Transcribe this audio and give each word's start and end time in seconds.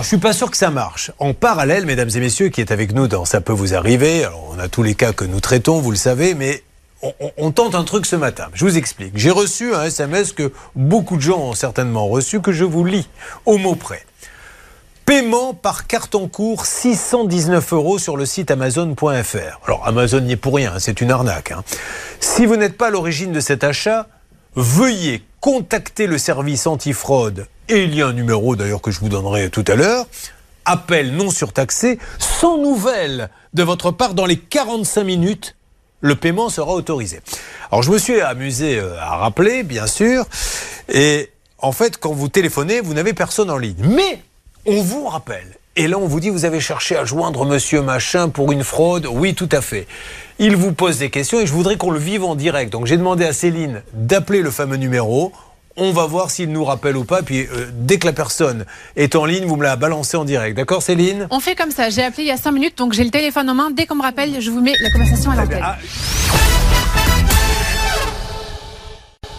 Alors, 0.00 0.04
je 0.04 0.16
suis 0.16 0.16
pas 0.16 0.32
sûr 0.32 0.50
que 0.50 0.56
ça 0.56 0.70
marche. 0.70 1.10
En 1.18 1.34
parallèle, 1.34 1.84
mesdames 1.84 2.08
et 2.14 2.20
messieurs, 2.20 2.48
qui 2.48 2.62
est 2.62 2.72
avec 2.72 2.94
nous 2.94 3.06
dans 3.06 3.26
Ça 3.26 3.42
peut 3.42 3.52
vous 3.52 3.74
arriver, 3.74 4.26
on 4.48 4.58
a 4.58 4.66
tous 4.66 4.82
les 4.82 4.94
cas 4.94 5.12
que 5.12 5.26
nous 5.26 5.40
traitons, 5.40 5.78
vous 5.78 5.90
le 5.90 5.98
savez, 5.98 6.32
mais 6.32 6.62
on, 7.36 7.50
tente 7.50 7.74
un 7.74 7.84
truc 7.84 8.06
ce 8.06 8.16
matin. 8.16 8.46
Je 8.54 8.64
vous 8.64 8.78
explique. 8.78 9.12
J'ai 9.16 9.30
reçu 9.30 9.74
un 9.74 9.84
SMS 9.84 10.32
que 10.32 10.54
beaucoup 10.74 11.18
de 11.18 11.20
gens 11.20 11.40
ont 11.40 11.52
certainement 11.52 12.08
reçu, 12.08 12.40
que 12.40 12.50
je 12.50 12.64
vous 12.64 12.82
lis 12.82 13.10
au 13.44 13.58
mot 13.58 13.74
près. 13.74 14.06
Paiement 15.04 15.52
par 15.52 15.86
carte 15.86 16.14
en 16.14 16.28
cours 16.28 16.64
619 16.64 17.70
euros 17.74 17.98
sur 17.98 18.16
le 18.16 18.24
site 18.24 18.50
amazon.fr. 18.50 19.60
Alors 19.66 19.86
Amazon 19.86 20.20
n'y 20.22 20.32
est 20.32 20.36
pour 20.36 20.54
rien, 20.54 20.78
c'est 20.78 21.02
une 21.02 21.10
arnaque. 21.10 21.50
hein. 21.52 21.62
Si 22.20 22.46
vous 22.46 22.56
n'êtes 22.56 22.78
pas 22.78 22.86
à 22.86 22.90
l'origine 22.90 23.32
de 23.32 23.40
cet 23.40 23.64
achat, 23.64 24.06
veuillez 24.54 25.22
contacter 25.40 26.06
le 26.06 26.18
service 26.18 26.66
antifraude 26.66 27.46
et 27.68 27.84
il 27.84 27.94
y 27.94 28.02
a 28.02 28.06
un 28.08 28.12
numéro 28.12 28.56
d'ailleurs 28.56 28.82
que 28.82 28.90
je 28.90 29.00
vous 29.00 29.08
donnerai 29.08 29.50
tout 29.50 29.64
à 29.66 29.74
l'heure. 29.74 30.06
Appel 30.64 31.12
non 31.16 31.30
surtaxé, 31.30 31.98
sans 32.18 32.58
nouvelles 32.58 33.30
de 33.54 33.62
votre 33.62 33.90
part 33.90 34.14
dans 34.14 34.26
les 34.26 34.38
45 34.38 35.04
minutes 35.04 35.56
le 36.00 36.16
paiement 36.16 36.48
sera 36.48 36.72
autorisé. 36.72 37.20
Alors 37.70 37.82
je 37.82 37.90
me 37.90 37.98
suis 37.98 38.20
amusé 38.20 38.78
euh, 38.78 38.98
à 39.00 39.16
rappeler, 39.16 39.62
bien 39.62 39.86
sûr, 39.86 40.24
et 40.88 41.30
en 41.58 41.72
fait, 41.72 41.98
quand 41.98 42.12
vous 42.12 42.28
téléphonez, 42.28 42.80
vous 42.80 42.94
n'avez 42.94 43.12
personne 43.12 43.50
en 43.50 43.58
ligne. 43.58 43.76
Mais 43.84 44.22
on 44.64 44.82
vous 44.82 45.06
rappelle. 45.06 45.56
Et 45.76 45.86
là, 45.86 45.98
on 45.98 46.06
vous 46.06 46.18
dit, 46.18 46.30
vous 46.30 46.44
avez 46.44 46.58
cherché 46.58 46.96
à 46.96 47.04
joindre 47.04 47.44
monsieur 47.44 47.80
machin 47.80 48.28
pour 48.28 48.50
une 48.50 48.64
fraude. 48.64 49.06
Oui, 49.06 49.34
tout 49.34 49.48
à 49.52 49.60
fait. 49.60 49.86
Il 50.40 50.56
vous 50.56 50.72
pose 50.72 50.98
des 50.98 51.10
questions 51.10 51.38
et 51.38 51.46
je 51.46 51.52
voudrais 51.52 51.76
qu'on 51.76 51.92
le 51.92 51.98
vive 51.98 52.24
en 52.24 52.34
direct. 52.34 52.72
Donc 52.72 52.86
j'ai 52.86 52.96
demandé 52.96 53.24
à 53.24 53.32
Céline 53.32 53.82
d'appeler 53.92 54.40
le 54.40 54.50
fameux 54.50 54.76
numéro. 54.76 55.32
On 55.76 55.92
va 55.92 56.06
voir 56.06 56.30
s'il 56.30 56.50
nous 56.50 56.64
rappelle 56.64 56.96
ou 56.96 57.04
pas. 57.04 57.22
Puis 57.22 57.46
euh, 57.46 57.70
dès 57.72 57.98
que 57.98 58.06
la 58.06 58.12
personne 58.12 58.64
est 58.96 59.14
en 59.14 59.24
ligne, 59.24 59.44
vous 59.44 59.56
me 59.56 59.62
la 59.62 59.76
balancez 59.76 60.16
en 60.16 60.24
direct. 60.24 60.56
D'accord, 60.56 60.82
Céline? 60.82 61.28
On 61.30 61.38
fait 61.38 61.54
comme 61.54 61.70
ça. 61.70 61.88
J'ai 61.88 62.02
appelé 62.02 62.24
il 62.24 62.28
y 62.28 62.32
a 62.32 62.36
5 62.36 62.50
minutes, 62.50 62.76
donc 62.76 62.92
j'ai 62.92 63.04
le 63.04 63.10
téléphone 63.10 63.48
en 63.48 63.54
main. 63.54 63.70
Dès 63.70 63.86
qu'on 63.86 63.94
me 63.94 64.02
rappelle, 64.02 64.40
je 64.40 64.50
vous 64.50 64.60
mets 64.60 64.74
la 64.80 64.90
conversation 64.90 65.30
à 65.30 65.36
l'antenne. 65.36 65.62
Ah, 65.62 65.78